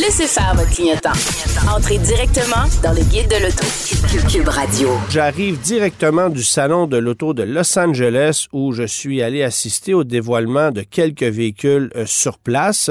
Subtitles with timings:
[0.00, 1.12] Laissez faire votre clientèle.
[1.68, 3.66] Entrez directement dans le guide de l'auto.
[4.32, 4.88] Cube Radio.
[5.10, 10.04] J'arrive directement du salon de l'auto de Los Angeles où je suis allé assister au
[10.04, 12.90] dévoilement de quelques véhicules euh, sur place.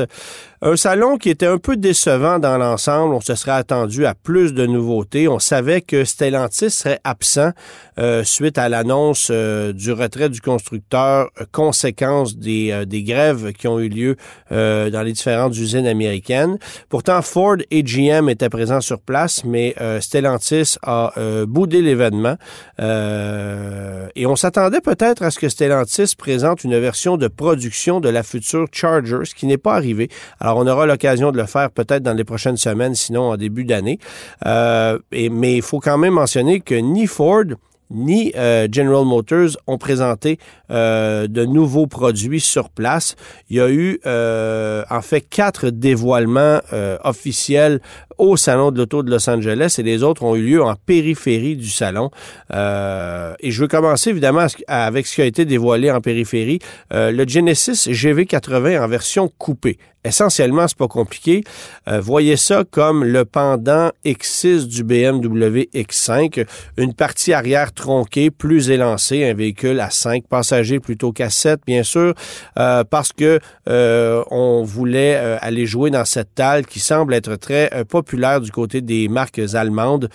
[0.61, 3.15] Un salon qui était un peu décevant dans l'ensemble.
[3.15, 5.29] On se serait attendu à plus de nouveautés.
[5.29, 7.51] On savait que Stellantis serait absent
[7.97, 13.69] euh, suite à l'annonce euh, du retrait du constructeur, euh, conséquence des, des, grèves qui
[13.69, 14.17] ont eu lieu
[14.51, 16.57] dans les différentes usines américaines.
[16.89, 21.13] Pourtant, Ford et GM étaient présents sur place, mais Stellantis a
[21.47, 22.35] boudé l'événement.
[22.79, 28.23] et on s'attendait peut-être à ce que Stellantis présente une version de production de la
[28.23, 30.09] future Charger, ce qui n'est pas arrivé.
[30.57, 33.99] On aura l'occasion de le faire peut-être dans les prochaines semaines, sinon en début d'année.
[34.45, 37.45] Euh, mais il faut quand même mentionner que ni Ford
[37.91, 40.37] ni euh, General Motors ont présenté
[40.69, 43.15] euh, de nouveaux produits sur place.
[43.49, 46.59] Il y a eu en fait quatre dévoilements
[47.03, 47.81] officiels
[48.19, 51.55] au Salon de l'Auto de Los Angeles et les autres ont eu lieu en périphérie
[51.55, 52.11] du salon.
[52.51, 56.59] et je veux commencer évidemment avec ce qui a été dévoilé en périphérie.
[56.91, 61.43] le Genesis GV80 en version coupée essentiellement, c'est pas compliqué.
[61.87, 66.45] Euh, voyez ça comme le pendant X6 du BMW X5,
[66.77, 71.83] une partie arrière tronquée, plus élancée, un véhicule à 5 passagers plutôt qu'à 7, bien
[71.83, 72.13] sûr,
[72.57, 77.69] euh, parce que euh, on voulait aller jouer dans cette talle qui semble être très
[77.85, 80.09] populaire du côté des marques allemandes.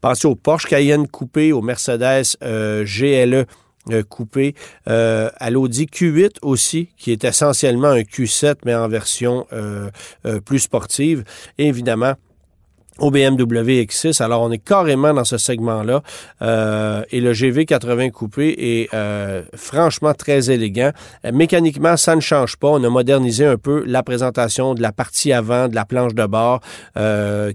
[0.00, 3.46] Pensez au Porsche Cayenne coupé, au Mercedes GLE
[3.90, 4.54] euh, coupé
[4.88, 9.90] euh, à l'Audi Q8 aussi, qui est essentiellement un Q7, mais en version euh,
[10.44, 11.24] plus sportive.
[11.56, 12.12] Et évidemment,
[13.00, 14.22] au BMW X6.
[14.22, 16.02] Alors, on est carrément dans ce segment-là.
[16.42, 20.92] Euh, et le GV80 coupé est euh, franchement très élégant.
[21.24, 22.68] Euh, mécaniquement, ça ne change pas.
[22.68, 26.26] On a modernisé un peu la présentation de la partie avant, de la planche de
[26.26, 26.60] bord,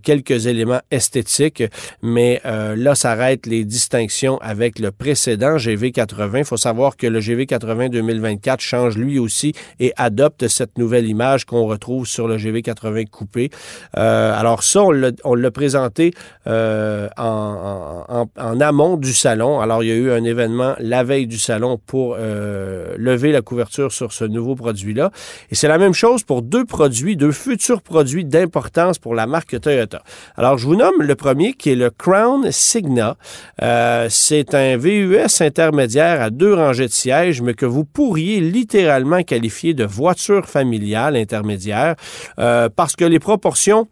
[0.02, 1.64] quelques éléments esthétiques.
[2.02, 6.40] Mais là, s'arrêtent les distinctions avec le précédent GV80.
[6.40, 11.46] Il faut savoir que le GV80 2024 change lui aussi et adopte cette nouvelle image
[11.46, 13.50] qu'on retrouve sur le GV80 coupé.
[13.94, 15.12] alors ça, on l'a
[15.51, 16.13] présenté
[16.47, 19.59] euh, en, amont du salon.
[19.59, 23.41] Alors, il y a eu un événement la veille du salon pour euh, lever la
[23.41, 25.12] couverture sur ce nouveau produit-là.
[25.51, 29.59] Et c'est la même chose pour deux produits, deux futurs produits d'importance pour la marque
[29.59, 30.03] Toyota.
[30.38, 33.18] Alors, je vous nomme le premier qui est le Crown Signa.
[33.62, 39.24] Euh, c'est un VUS intermédiaire à deux rangées de sièges, mais que vous pourriez littéralement
[39.24, 41.95] qualifier de voiture familiale intermédiaire
[42.38, 43.88] parce que les proportions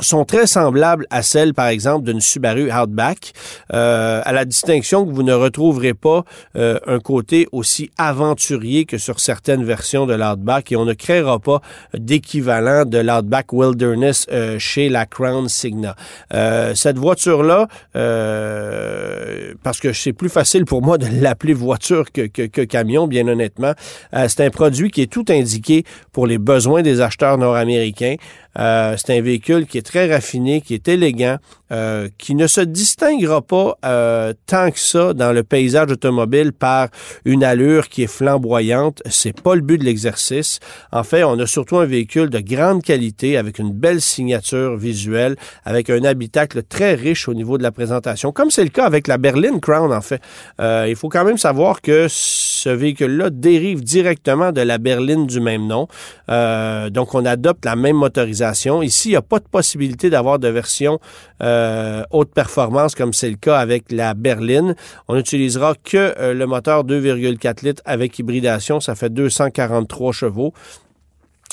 [0.00, 3.32] sont très semblables à celles, par exemple, d'une Subaru Outback,
[3.72, 6.24] euh, à la distinction que vous ne retrouverez pas
[6.56, 11.38] euh, un côté aussi aventurier que sur certaines versions de l'Outback et on ne créera
[11.38, 11.60] pas
[11.94, 15.94] d'équivalent de l'Outback Wilderness euh, chez la Crown Signa.
[16.74, 17.68] cette voiture-là,
[19.62, 23.72] parce que c'est plus facile pour moi de l'appeler voiture que, camion, bien honnêtement,
[24.12, 28.16] c'est un produit qui est tout indiqué pour les besoins des acheteurs nord-américains.
[28.58, 31.36] Euh, c'est un véhicule qui est très raffiné, qui est élégant,
[31.70, 36.88] euh, qui ne se distinguera pas euh, tant que ça dans le paysage automobile par
[37.24, 39.02] une allure qui est flamboyante.
[39.08, 40.60] C'est pas le but de l'exercice.
[40.92, 45.36] En fait, on a surtout un véhicule de grande qualité avec une belle signature visuelle,
[45.64, 49.06] avec un habitacle très riche au niveau de la présentation, comme c'est le cas avec
[49.06, 50.20] la Berlin Crown en fait.
[50.58, 52.06] il faut quand même savoir que
[52.62, 55.88] ce véhicule-là dérive directement de la berline du même nom.
[56.28, 58.82] Euh, donc, on adopte la même motorisation.
[58.82, 61.00] Ici, il n'y a pas de possibilité d'avoir de version
[61.42, 64.76] euh, haute performance comme c'est le cas avec la berline.
[65.08, 68.78] On n'utilisera que euh, le moteur 2,4 litres avec hybridation.
[68.78, 70.52] Ça fait 243 chevaux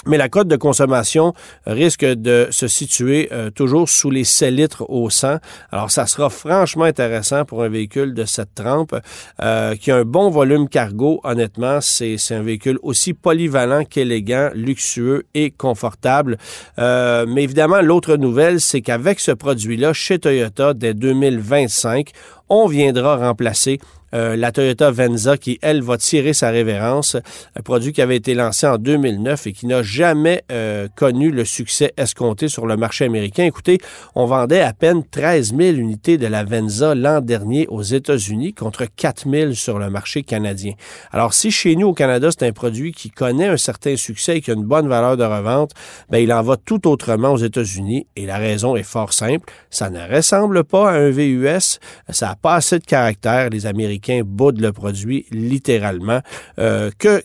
[0.06, 1.34] mais la cote de consommation
[1.66, 5.38] risque de se situer euh, toujours sous les 7 litres au 100.
[5.72, 8.96] Alors, ça sera franchement intéressant pour un véhicule de cette trempe
[9.42, 11.20] euh, qui a un bon volume cargo.
[11.24, 16.38] Honnêtement, c'est un véhicule aussi polyvalent qu'élégant, luxueux et confortable.
[16.80, 22.12] Euh, mais évidemment, l'autre nouvelle, c'est qu'avec ce produit-là, chez Toyota, dès 2025,
[22.50, 23.80] on viendra remplacer
[24.14, 27.16] euh, la Toyota Venza qui, elle, va tirer sa révérence,
[27.56, 31.46] un produit qui avait été lancé en 2009 et qui n'a jamais euh, connu le
[31.46, 33.44] succès escompté sur le marché américain.
[33.44, 33.78] Écoutez,
[34.16, 38.86] on vendait à peine 13 000 unités de la Venza l'an dernier aux États-Unis contre
[38.86, 40.74] 4 000 sur le marché canadien.
[41.12, 44.42] Alors, si chez nous au Canada, c'est un produit qui connaît un certain succès et
[44.42, 45.72] qui a une bonne valeur de revente,
[46.10, 49.52] ben il en va tout autrement aux États-Unis et la raison est fort simple.
[49.70, 51.80] Ça ne ressemble pas à un VUS,
[52.10, 53.50] ça n'a pas assez de caractère.
[53.50, 56.22] Les Américains boudent le produit littéralement.
[56.58, 57.24] Euh, que,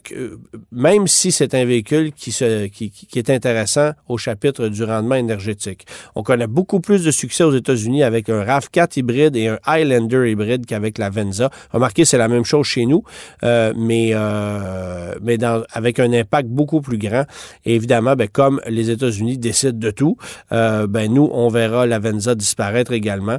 [0.72, 5.86] même si c'est un véhicule qui, se, qui, est intéressant au chapitre du rendement énergétique.
[6.14, 10.30] On connaît beaucoup plus de succès aux États-Unis avec un RAV4 hybride et un Highlander
[10.30, 11.50] hybride qu'avec la Venza.
[11.70, 13.02] Remarquez, c'est la même chose chez nous,
[13.42, 15.38] euh, mais, euh, mais
[15.72, 17.24] avec un impact beaucoup plus grand.
[17.64, 20.16] Évidemment, ben, comme les États-Unis décident de tout,
[20.50, 23.38] ben, nous, on verra la Venza disparaître également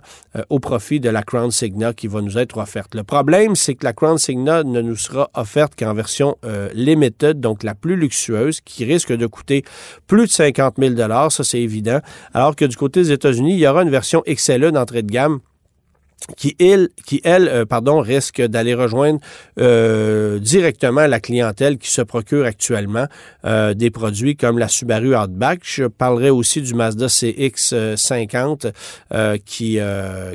[0.50, 2.96] au profit de la Crown Signa qui va nous être offerte.
[2.96, 3.25] Le problème,
[3.56, 7.75] c'est que la Crown Signa ne nous sera offerte qu'en version euh, limited, donc la
[7.75, 9.63] plus luxueuse, qui risque de coûter
[10.07, 10.95] plus de 50 000
[11.30, 12.00] ça c'est évident,
[12.33, 15.39] alors que du côté des États-Unis, il y aura une version XLE d'entrée de gamme
[16.38, 19.19] qui, elle, qui, euh, pardon, risque d'aller rejoindre
[19.60, 23.07] euh, directement la clientèle qui se procure actuellement
[23.45, 25.60] euh, des produits comme la Subaru Outback.
[25.63, 28.72] Je parlerai aussi du Mazda CX-50
[29.45, 29.80] qui,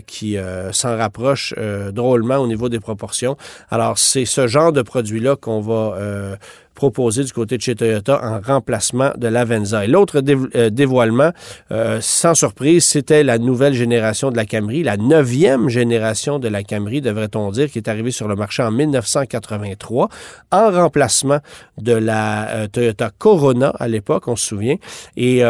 [0.06, 0.36] qui
[0.72, 1.54] s'en rapproche
[1.92, 3.36] drôlement au niveau des proportions.
[3.70, 6.38] Alors, c'est ce genre de produit-là qu'on va
[6.80, 9.84] proposé du côté de chez Toyota en remplacement de l'Avenza.
[9.84, 11.30] Et l'autre euh, dévoilement,
[11.72, 16.62] euh, sans surprise, c'était la nouvelle génération de la Camry, la neuvième génération de la
[16.62, 20.08] Camry, devrait-on dire, qui est arrivée sur le marché en 1983,
[20.52, 21.40] en remplacement
[21.76, 24.76] de la euh, Toyota Corona à l'époque, on se souvient.
[25.18, 25.42] Et,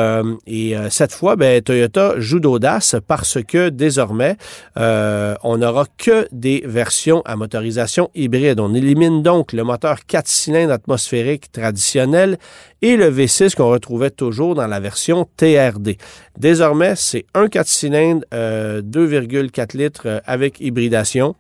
[0.48, 4.36] et cette fois, ben, Toyota joue d'audace parce que désormais,
[4.76, 8.58] on n'aura que des versions à motorisation hybride.
[8.58, 11.19] On élimine donc le moteur 4 cylindres atmosphérique
[11.52, 12.38] traditionnel
[12.82, 15.98] et le V6 qu'on retrouvait toujours dans la version TRD.
[16.38, 21.34] Désormais, c'est un 4 cylindres, 2,4 euh, litres euh, avec hybridation.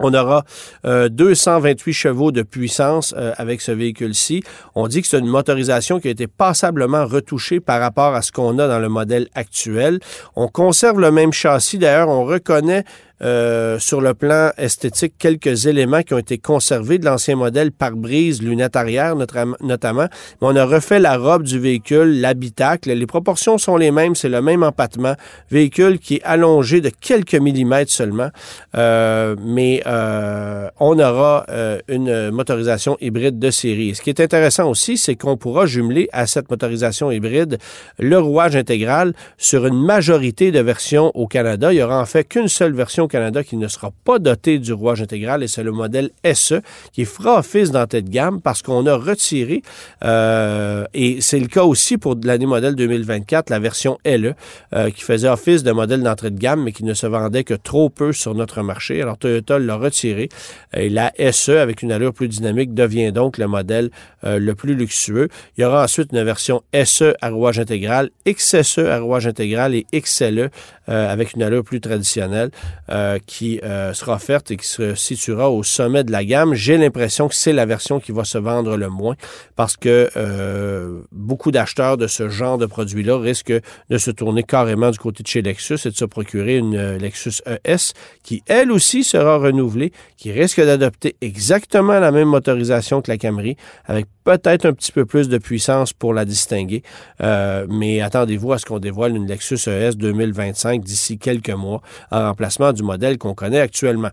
[0.00, 0.44] On aura
[0.84, 4.42] 228 euh, chevaux de puissance avec ce véhicule-ci.
[4.74, 8.32] On dit que c'est une motorisation qui a été passablement retouchée par rapport à ce
[8.32, 10.00] qu'on a dans le modèle actuel.
[10.34, 11.78] On conserve le même châssis.
[11.78, 12.84] D'ailleurs, on reconnaît
[13.22, 18.42] euh, sur le plan esthétique quelques éléments qui ont été conservés de l'ancien modèle pare-brise,
[18.42, 20.06] lunettes arrière notamment.
[20.40, 22.92] on a refait la robe du véhicule, l'habitacle.
[22.92, 25.14] Les proportions sont les mêmes, c'est le même empattement.
[25.50, 28.30] Véhicule qui est allongé de quelques millimètres seulement.
[28.76, 31.46] Euh, mais euh, on aura
[31.88, 33.94] une motorisation hybride de série.
[33.94, 37.58] ce qui est intéressant aussi, c'est qu'on pourra jumeler à cette motorisation hybride
[37.98, 41.72] le rouage intégral sur une majorité de versions au Canada.
[41.72, 44.72] Il y aura en fait qu'une seule version Canada qui ne sera pas doté du
[44.72, 46.60] rouage intégral et c'est le modèle SE
[46.92, 49.62] qui fera office dans de gamme parce qu'on a retiré,
[50.04, 54.34] euh, et c'est le cas aussi pour l'année modèle 2024, la version LE
[54.74, 57.54] euh, qui faisait office de modèle d'entrée de gamme mais qui ne se vendait que
[57.54, 59.00] trop peu sur notre marché.
[59.02, 60.28] Alors Toyota l'a retiré
[60.74, 63.90] et la SE avec une allure plus dynamique devient donc le modèle
[64.24, 65.28] euh, le plus luxueux.
[65.56, 69.86] Il y aura ensuite une version SE à rouage intégral, XSE à rouage intégral et
[69.94, 70.50] XLE
[70.86, 72.50] avec une allure plus traditionnelle.
[72.94, 76.54] Euh, qui euh, sera offerte et qui se situera au sommet de la gamme.
[76.54, 79.16] J'ai l'impression que c'est la version qui va se vendre le moins
[79.56, 83.60] parce que euh, beaucoup d'acheteurs de ce genre de produit-là risquent
[83.90, 87.42] de se tourner carrément du côté de chez Lexus et de se procurer une Lexus
[87.46, 93.18] ES qui, elle aussi, sera renouvelée, qui risque d'adopter exactement la même motorisation que la
[93.18, 93.56] Camry
[93.86, 96.82] avec peut-être un petit peu plus de puissance pour la distinguer.
[97.20, 102.72] mais attendez-vous à ce qu'on dévoile une Lexus ES 2025 d'ici quelques mois en remplacement
[102.72, 104.10] du modèle qu'on connaît actuellement.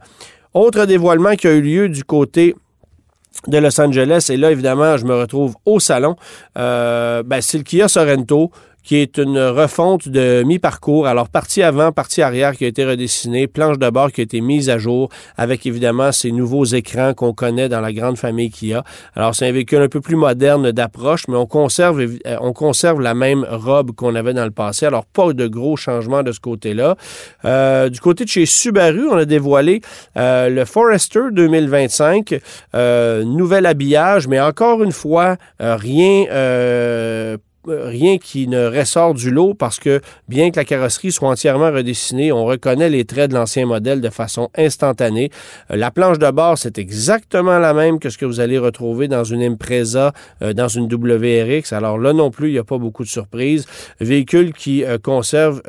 [0.53, 2.55] Autre dévoilement qui a eu lieu du côté
[3.47, 6.15] de Los Angeles, et là, évidemment, je me retrouve au salon,
[6.57, 8.51] euh, ben, c'est le Kia Sorento
[8.83, 11.07] qui est une refonte de mi-parcours.
[11.07, 14.41] Alors, partie avant, partie arrière qui a été redessinée, planche de bord qui a été
[14.41, 18.83] mise à jour avec évidemment ces nouveaux écrans qu'on connaît dans la grande famille Kia.
[19.15, 23.01] Alors, c'est un véhicule un peu plus moderne d'approche, mais on conserve, euh, on conserve
[23.01, 24.85] la même robe qu'on avait dans le passé.
[24.85, 26.95] Alors, pas de gros changements de ce côté-là.
[27.45, 29.81] Euh, du côté de chez Subaru, on a dévoilé
[30.17, 32.39] euh, le Forester 2025,
[33.23, 36.25] nouvel habillage, mais encore une fois, rien
[37.67, 42.31] rien qui ne ressort du lot parce que bien que la carrosserie soit entièrement redessinée,
[42.31, 45.29] on reconnaît les traits de l'ancien modèle de façon instantanée.
[45.69, 49.23] La planche de bord, c'est exactement la même que ce que vous allez retrouver dans
[49.23, 51.71] une Impreza, dans une WRX.
[51.73, 53.67] Alors là non plus, il n'y a pas beaucoup de surprises.
[53.99, 55.61] Véhicule qui conserve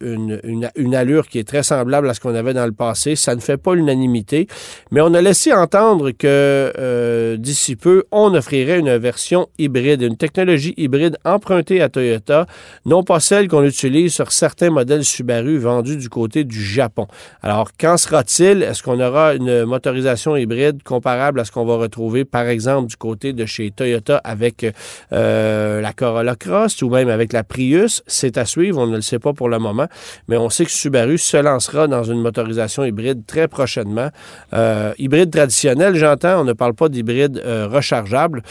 [0.00, 3.14] une allure qui est très semblable à ce qu'on avait dans le passé.
[3.14, 4.46] Ça ne fait pas l'unanimité,
[4.90, 10.72] mais on a laissé entendre que d'ici peu, on offrirait une version hybride, une technologie
[10.76, 12.46] hybride hybride empruntée à Toyota,
[12.86, 17.06] non pas celle qu'on utilise sur certains modèles Subaru vendus du côté du Japon.
[17.42, 18.62] Alors, qu'en sera-t-il?
[18.62, 22.96] Est-ce qu'on aura une motorisation hybride comparable à ce qu'on va retrouver, par exemple, du
[22.96, 24.66] côté de chez Toyota avec
[25.12, 28.02] euh, la Corolla Cross ou même avec la Prius?
[28.06, 29.88] C'est à suivre, on ne le sait pas pour le moment,
[30.28, 34.10] mais on sait que Subaru se lancera dans une motorisation hybride très prochainement.
[34.52, 38.42] Euh, hybride traditionnel, j'entends, on ne parle pas d'hybride euh, rechargeable,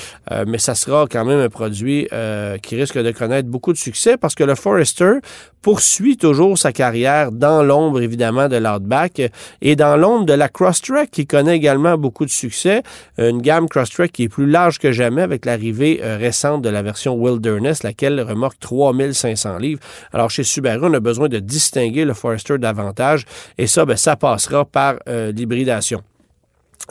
[0.47, 4.17] mais ça sera quand même un produit euh, qui risque de connaître beaucoup de succès
[4.17, 5.19] parce que le Forester
[5.61, 9.21] poursuit toujours sa carrière dans l'ombre, évidemment, de l'Outback
[9.61, 12.83] et dans l'ombre de la Crosstrek qui connaît également beaucoup de succès.
[13.17, 16.81] Une gamme Crosstrek qui est plus large que jamais avec l'arrivée euh, récente de la
[16.81, 19.79] version Wilderness, laquelle remorque 3500 livres.
[20.11, 23.25] Alors, chez Subaru, on a besoin de distinguer le Forester davantage
[23.57, 26.01] et ça, ben, ça passera par euh, l'hybridation.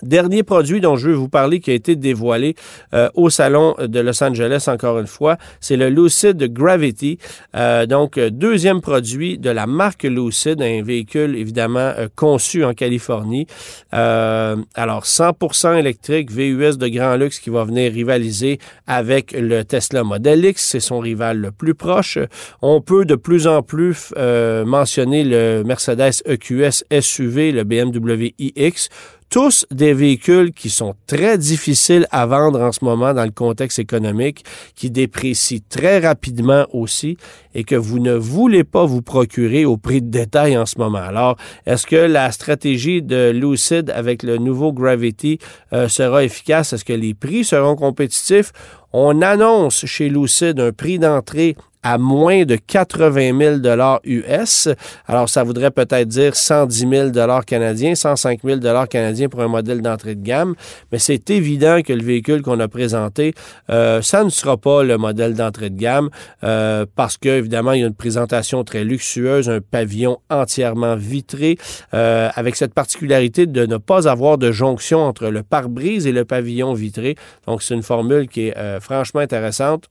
[0.00, 2.54] Dernier produit dont je veux vous parler qui a été dévoilé
[2.94, 7.18] euh, au salon de Los Angeles encore une fois, c'est le Lucid Gravity.
[7.54, 13.46] Euh, donc deuxième produit de la marque Lucid, un véhicule évidemment euh, conçu en Californie.
[13.92, 20.44] alors 100% électrique, VUS de grand luxe qui va venir rivaliser avec le Tesla Model
[20.44, 22.18] X, c'est son rival le plus proche.
[22.62, 28.88] On peut de plus en plus mentionner le Mercedes EQS SUV, le BMW iX
[29.32, 33.78] tous des véhicules qui sont très difficiles à vendre en ce moment dans le contexte
[33.78, 37.16] économique, qui déprécient très rapidement aussi
[37.54, 40.98] et que vous ne voulez pas vous procurer au prix de détail en ce moment.
[40.98, 45.38] Alors, est-ce que la stratégie de Lucid avec le nouveau Gravity
[45.72, 46.74] euh, sera efficace?
[46.74, 48.52] Est-ce que les prix seront compétitifs?
[48.92, 54.68] On annonce chez Lucid un prix d'entrée à moins de 80 000 dollars US.
[55.06, 59.48] Alors, ça voudrait peut-être dire 110 000 dollars canadiens, 105 000 dollars canadiens pour un
[59.48, 60.54] modèle d'entrée de gamme.
[60.90, 63.34] Mais c'est évident que le véhicule qu'on a présenté,
[63.70, 66.10] euh, ça ne sera pas le modèle d'entrée de gamme
[66.44, 71.58] euh, parce que évidemment, il y a une présentation très luxueuse, un pavillon entièrement vitré,
[71.94, 76.24] euh, avec cette particularité de ne pas avoir de jonction entre le pare-brise et le
[76.24, 77.16] pavillon vitré.
[77.46, 79.88] Donc, c'est une formule qui est euh, franchement intéressante.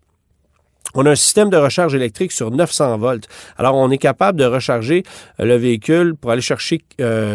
[0.93, 3.27] On a un système de recharge électrique sur 900 volts.
[3.57, 5.03] Alors, on est capable de recharger
[5.39, 6.81] euh, le véhicule pour aller chercher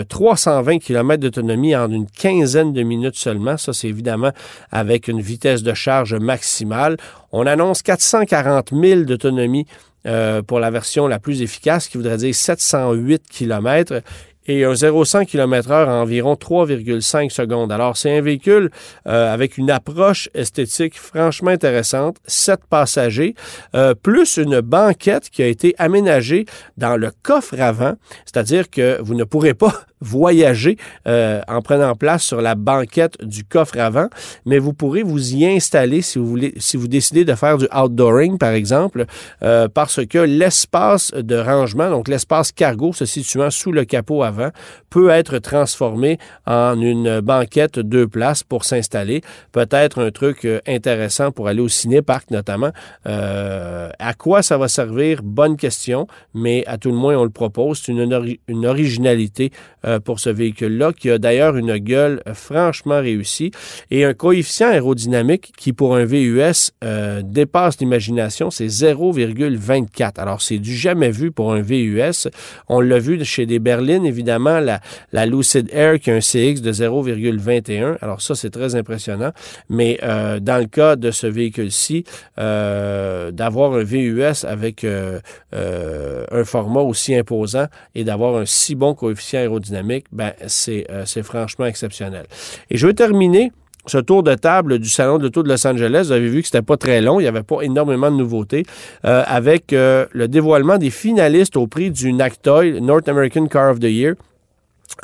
[0.09, 3.57] 320 euh, km d'autonomie en une quinzaine de minutes seulement.
[3.57, 4.33] Ça, c'est évidemment
[4.71, 6.97] avec une vitesse de charge maximale.
[7.33, 9.67] On annonce 440 000 d'autonomie
[10.07, 14.03] euh, pour la version la plus efficace, qui voudrait dire 708 km
[14.47, 17.73] et un 0-100 km/h en environ 3,5 secondes.
[17.73, 18.71] Alors, c'est un véhicule
[19.07, 23.35] euh, avec une approche esthétique franchement intéressante, sept passagers,
[23.75, 29.15] euh, plus une banquette qui a été aménagée dans le coffre avant, c'est-à-dire que vous
[29.15, 30.77] ne pourrez pas voyager
[31.07, 34.09] euh, en prenant place sur la banquette du coffre avant,
[34.45, 37.67] mais vous pourrez vous y installer si vous voulez, si vous décidez de faire du
[37.75, 39.07] outdooring par exemple,
[39.43, 44.51] euh, parce que l'espace de rangement, donc l'espace cargo se situant sous le capot avant,
[44.91, 49.23] peut être transformé en une banquette deux places pour s'installer.
[49.53, 52.71] Peut-être un truc euh, intéressant pour aller au ciné-parc notamment.
[53.05, 55.23] à quoi ça va servir?
[55.23, 57.83] Bonne question, mais à tout le moins on le propose.
[57.85, 59.53] C'est une, une originalité
[59.87, 63.53] euh, pour ce véhicule-là, qui a d'ailleurs une gueule franchement réussie
[63.91, 70.19] et un coefficient aérodynamique qui, pour un VUS, euh, dépasse l'imagination, c'est 0,24.
[70.19, 72.29] Alors, c'est du jamais vu pour un VUS.
[72.69, 74.81] On l'a vu chez des berlines, évidemment, la,
[75.13, 77.99] la Lucid Air qui a un CX de 0,21.
[78.01, 79.31] Alors, ça, c'est très impressionnant.
[79.69, 82.05] Mais euh, dans le cas de ce véhicule-ci,
[82.37, 89.76] d'avoir un VUS avec un format aussi imposant et d'avoir un si bon coefficient aérodynamique,
[89.83, 92.27] ben, euh, c'est franchement exceptionnel.
[92.71, 93.53] Et je veux terminer
[93.87, 96.47] ce tour de table du Salon de l'Auto de Los Angeles, vous avez vu que
[96.47, 98.65] c'était pas très long, il n'y avait pas énormément de nouveautés,
[99.05, 103.81] euh, avec euh, le dévoilement des finalistes au prix du NACTOY, North American Car of
[103.81, 104.15] the Year.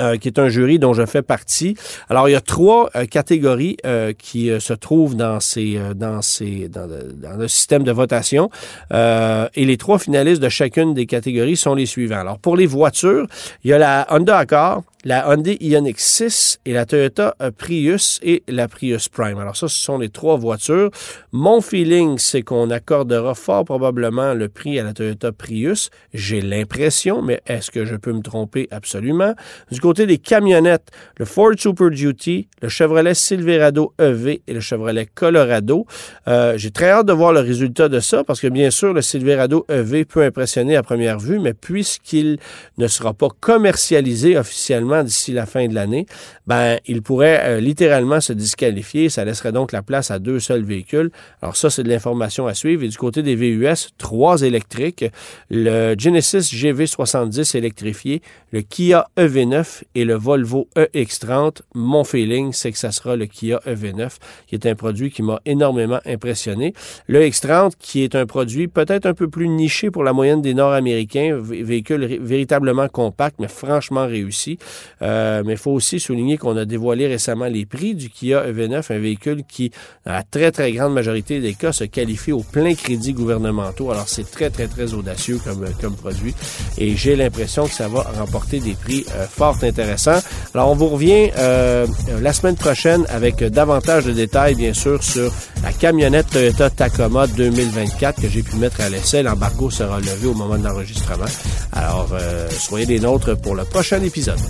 [0.01, 1.77] Euh, qui est un jury dont je fais partie.
[2.09, 6.69] Alors, il y a trois euh, catégories euh, qui se trouvent dans ces, dans ces,
[6.69, 8.49] dans le, dans le, système de votation.
[8.91, 12.21] et les trois finalistes de chacune des catégories sont les suivants.
[12.21, 13.27] Alors, pour les voitures,
[13.65, 18.42] il y a la Honda Accord, la Hyundai Ioniq 6 et la Toyota Prius et
[18.49, 19.38] la Prius Prime.
[19.38, 20.90] Alors ça, ce sont les trois voitures.
[21.32, 25.90] Mon feeling, c'est qu'on accordera fort probablement le prix à la Toyota Prius.
[26.14, 28.68] J'ai l'impression, mais est-ce que je peux me tromper?
[28.71, 29.35] Absolument.
[29.71, 35.06] Du côté des camionnettes, le Ford Super Duty, le Chevrolet Silverado EV et le Chevrolet
[35.12, 35.87] Colorado.
[36.28, 39.02] Euh, J'ai très hâte de voir le résultat de ça parce que bien sûr, le
[39.02, 42.38] Silverado EV peut impressionner à première vue, mais puisqu'il
[42.78, 46.07] ne sera pas commercialisé officiellement d'ici la fin de l'année,
[46.47, 49.09] ben, il pourrait euh, littéralement se disqualifier.
[49.09, 51.11] Ça laisserait donc la place à deux seuls véhicules.
[51.41, 52.83] Alors ça, c'est de l'information à suivre.
[52.83, 55.05] Et du côté des VUS, trois électriques,
[55.51, 58.23] le Genesis GV70 électrifié,
[58.53, 61.63] le Kia EV9 et le Volvo EX30.
[61.75, 64.11] Mon feeling, c'est que ça sera le Kia EV9,
[64.47, 66.75] qui est un produit qui m'a énormément impressionné.
[67.07, 70.55] Le X30, qui est un produit peut-être un peu plus niché pour la moyenne des
[70.55, 74.59] Nord-Américains, véhicule véritablement compact, mais franchement réussi.
[75.03, 78.93] Euh, mais il faut aussi souligner qu'on a dévoilé récemment les prix du Kia EV9,
[78.93, 79.71] un véhicule qui,
[80.07, 83.91] dans la très, très grande majorité des cas, se qualifie au plein crédit gouvernementaux.
[83.91, 86.35] Alors, c'est très, très, très audacieux comme, comme produit.
[86.79, 90.21] Et j'ai l'impression que ça va remporter des prix euh, fort intéressants.
[90.55, 91.87] Alors, on vous revient euh,
[92.21, 98.21] la semaine prochaine avec davantage de détails, bien sûr, sur la camionnette Toyota Tacoma 2024
[98.21, 99.23] que j'ai pu mettre à l'essai.
[99.23, 101.25] L'embargo sera levé au moment de l'enregistrement.
[101.73, 104.41] Alors, euh, soyez des nôtres pour le prochain épisode.